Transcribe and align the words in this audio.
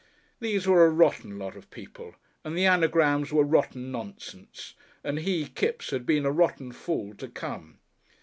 These 0.39 0.65
were 0.67 0.83
a 0.83 0.89
rotten 0.89 1.37
lot 1.37 1.55
of 1.55 1.69
people, 1.69 2.15
and 2.43 2.57
the 2.57 2.65
anagrams 2.65 3.31
were 3.31 3.43
rotten 3.43 3.91
nonsense, 3.91 4.73
and 5.03 5.19
he, 5.19 5.45
Kipps, 5.47 5.91
had 5.91 6.07
been 6.07 6.25
a 6.25 6.31
rotten 6.31 6.71
fool 6.71 7.13
to 7.17 7.27
come. 7.27 7.77